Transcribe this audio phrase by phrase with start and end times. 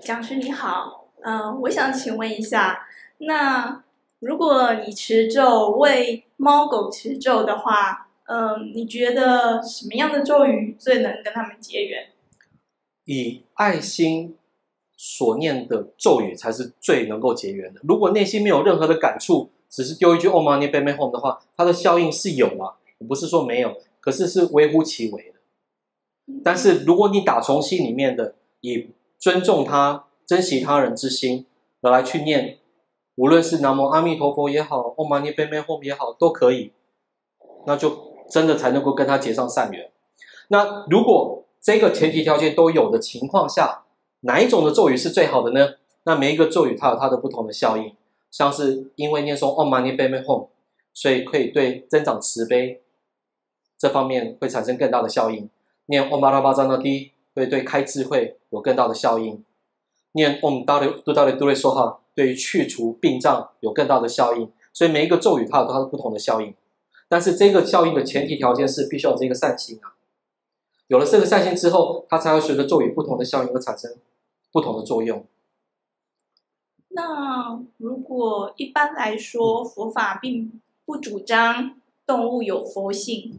[0.00, 2.86] 讲师你好，嗯、我想请问一下，
[3.18, 3.82] 那
[4.18, 12.08] 如果你持咒为猫狗持咒的话，嗯、你觉得什么样的咒语最能跟他们结缘？
[13.04, 14.36] 以爱心
[14.96, 17.80] 所念的咒语才是最能够结缘的。
[17.84, 22.76] 如果内心没有任何的感触，只是丢一句 “Om Mani Padme Hum” 的话，它的效应是有啊，
[23.06, 25.33] 不是说没有，可是是微乎其微。
[26.42, 31.46] 但是如果你打从心里面的以尊重他、珍惜他人之心
[31.82, 32.58] 而来去念，
[33.16, 36.72] 无论是南无阿弥陀佛也好，Om Mani Padme Hum 也好，都可以，
[37.66, 39.90] 那就真的才能够跟他结上善缘。
[40.48, 43.84] 那如果这个前提条件都有的情况下，
[44.20, 45.74] 哪一种的咒语是最好的呢？
[46.04, 47.94] 那每一个咒语它有它的不同的效应，
[48.30, 50.48] 像是因为念诵 Om Mani Padme Hum，
[50.92, 52.82] 所以可以对增长慈悲
[53.78, 55.48] 这方面会产生更大的效应。
[55.86, 59.44] 念 Om Mani Padme Hum 会对开智慧有更大的效应。
[60.12, 64.50] 念 Om Dare Du Dare Du Re Soha 对于去除病障有更大的效应。
[64.72, 66.52] 所以每一个咒语它有它的不同的效应，
[67.08, 69.94] 但是这个效应的前提条件是必须要有这个善心啊。
[70.88, 73.94] 有了这个善心之后，它才会随着咒语不同的效应而产生
[74.50, 75.24] 不同的作用。
[76.88, 83.32] 那如果一般来说，佛法并不主张动物有佛性，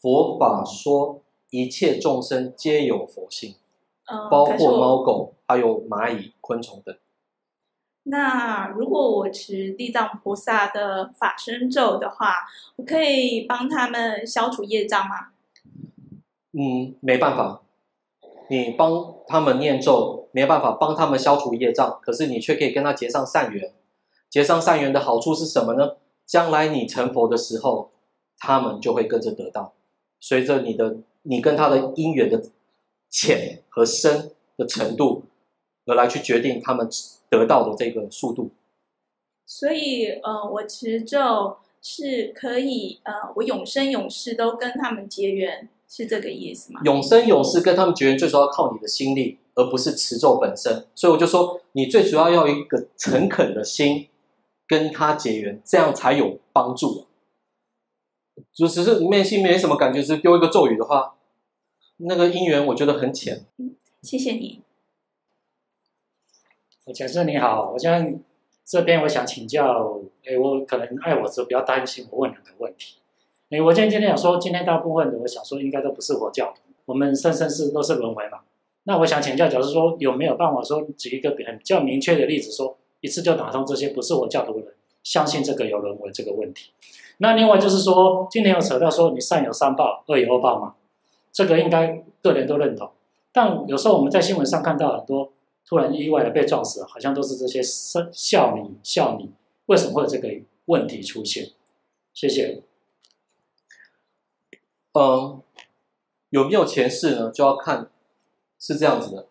[0.00, 3.56] 佛法说一切众生皆有佛性，
[4.06, 6.96] 嗯、包括猫狗，还有蚂蚁、昆虫等。
[8.04, 15.28] 那如果我持地藏菩萨的法身咒的话，我可以帮他们消除业障吗？
[16.52, 17.62] 嗯，没办法，
[18.48, 23.72] 你帮他们念咒，没办法帮他们消除业障，可是你却可以跟他结上善缘。
[24.30, 25.96] 结上善缘的好处是什么呢？
[26.24, 27.90] 将来你成佛的时候，
[28.38, 29.74] 他们就会跟着得到。
[30.18, 32.42] 随着你的你跟他的因缘的
[33.08, 35.24] 浅和深的程度，
[35.86, 36.88] 而来去决定他们
[37.28, 38.50] 得到的这个速度。
[39.46, 46.80] 所以，呃，我持咒是可以，呃，我永生永世都跟他们结缘，是这个意思吗？
[46.84, 50.86] 永生永世跟他们结缘，最主要靠你的心力，而不是持咒本身。
[50.94, 54.08] 所以我就说，你最主要要一个诚恳的心，
[54.68, 57.06] 跟他结缘，这样才有帮助。
[58.52, 61.14] 就只是内心没什么感觉，只是丢一个咒语的话，
[61.98, 63.46] 那个因缘我觉得很浅。
[64.02, 64.62] 谢谢你。
[66.94, 68.18] 假设你好，我想
[68.64, 72.96] 这边我想请教，诶，我可能爱我者比较担心我问两个问题。
[73.50, 78.40] 诶，我今天今天想说，今天大部分的我想说应该都不是佛教徒，我们生生世都是轮回嘛。
[78.84, 86.72] 那我想请教，假如说有没有办法说举一个比比较明确的例子，说一次就打通这些不是佛教徒的人相信这个有轮回这个问题？
[87.22, 90.74] 那另外就是说，今天有扯到说你善有善报，恶有恶报嘛，
[91.30, 92.90] 这个应该个人都认同。
[93.30, 95.30] 但有时候我们在新闻上看到很多
[95.66, 99.28] 突然意外的被撞死，好像都是这些孝女孝女，
[99.66, 100.28] 为什么会有这个
[100.64, 101.50] 问题出现？
[102.14, 102.62] 谢谢。
[104.94, 105.42] 嗯，
[106.30, 107.30] 有没有前世呢？
[107.30, 107.90] 就要看
[108.58, 109.26] 是这样子的。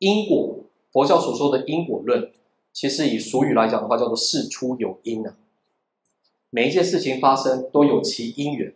[0.00, 2.32] 因果，佛教所说的因果论，
[2.72, 5.36] 其实以俗语来讲的话，叫做事出有因啊。
[6.56, 8.72] 每一件事情发生都有其因缘，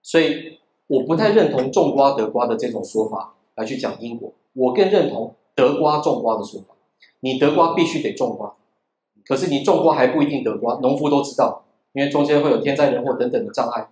[0.00, 4.32] 所以我不太认同种瓜得瓜的这种说法来去讲因果。
[4.54, 6.68] 我更认同得瓜种瓜的说法。
[7.20, 8.56] 你得瓜必须得种瓜，
[9.26, 10.76] 可是你种瓜还不一定得瓜。
[10.80, 13.90] 农夫都知道，因为中间会有天灾人祸等等的障碍。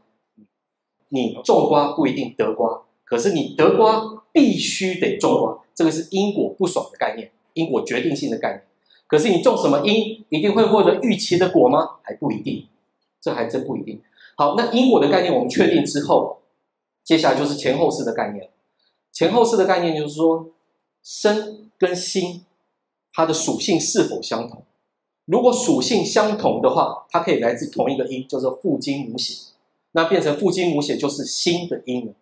[1.10, 8.62] 你种瓜不一定得瓜，可是你得瓜必须得种瓜，这个是因果不爽的概念，因果决定性的概念。
[9.06, 11.97] 可是你种什么因，一定会获得预期的果吗？
[12.00, 12.66] 还不一定，
[13.24, 14.02] 这还真不一定。
[14.36, 16.42] 好，那因果的概念我们确定之后，
[17.02, 18.50] 接下来就是前后世的概念。
[19.10, 20.50] 前后世的概念就是说，
[21.02, 22.44] 身跟心
[23.14, 24.62] 它的属性是否相同？
[25.24, 29.52] 如果属性相同的话，它可以来自同一个因，叫做父精母血。
[29.92, 32.12] 那变成父精母血就是心的因了。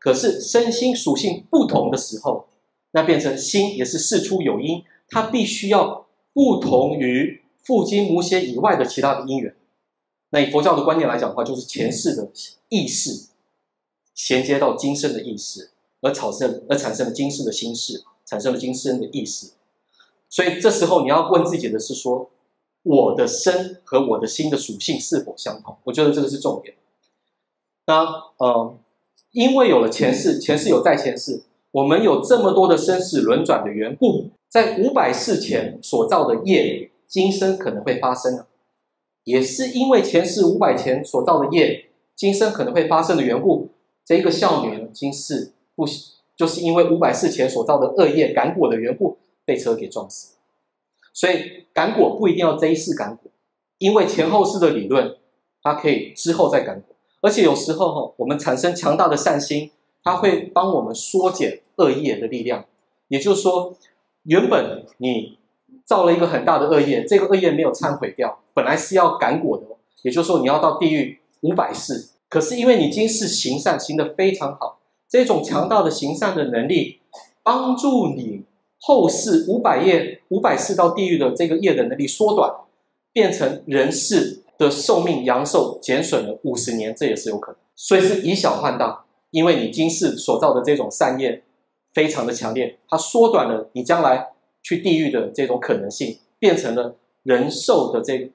[0.00, 2.46] 可是身心属性不同的时候，
[2.90, 9.54] 那变成心也是事出有因，它必须要不同于父精母血以外的其他的因缘。
[10.32, 12.30] 那以佛教的观念来讲的话，就是前世的
[12.70, 13.28] 意识
[14.14, 15.70] 衔接到今生的意识，
[16.00, 19.52] 而产生而产生了今世的心事，产生了今生的意识。
[20.30, 22.30] 所以这时候你要问自己的是说，
[22.82, 25.76] 我的身和我的心的属性是否相同？
[25.84, 26.76] 我觉得这个是重点。
[27.84, 28.06] 那
[28.38, 28.74] 呃，
[29.32, 31.42] 因为有了前世，前世有在前世，
[31.72, 38.46] 我们有这么多的生死轮转的缘故，在五百世前所造的业，今生可能会发生啊。
[39.24, 41.86] 也是因为前世五百前所造的业，
[42.16, 43.70] 今生可能会发生的缘故，
[44.04, 45.86] 这一个少女呢，今世不
[46.36, 50.36] 就是因为五百世前所造的恶业感果的缘故，被车给撞死。
[51.12, 53.30] 所以感果不一定要这一世感果，
[53.78, 55.16] 因为前后世的理论，
[55.62, 56.96] 它可以之后再感果。
[57.20, 59.70] 而且有时候哈，我们产生强大的善心，
[60.02, 62.64] 它会帮我们缩减恶业的力量。
[63.08, 63.76] 也就是说，
[64.24, 65.38] 原本你
[65.84, 69.64] 造了一个很大的恶业，这个恶业没有忏悔掉，本来是要感果的。
[70.02, 77.00] 也就是说，你要到地狱五百世，可是因为你今世行善行得非常好，这种强大的行善的能力，
[77.44, 78.42] 帮助你
[78.80, 82.52] 后世五百业五百世到地狱的这个业的能力缩短，
[83.12, 87.58] 变成人世的寿命阳寿减损了五十年，这也是有可能。
[87.76, 91.44] 所以是以小换大，因为你今世所造的这种善业
[91.94, 94.31] 非常的强烈，它缩短了你将来
[94.62, 98.30] 去地狱的这种可能性，变成了人寿的这。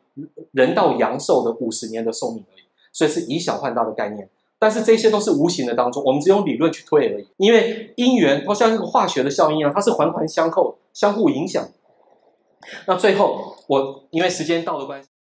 [0.52, 4.28] 人到阳寿的五十年的寿命而已，所以是以小换大的概念。
[4.58, 7.28] 但是这些都是无形的当中，我们只用理论去推而已。
[7.38, 11.70] 因为因缘，它像那个化学的效应一样，它是环环相扣、相互影响。
[12.88, 15.08] 那最后，我因为时间到的关系。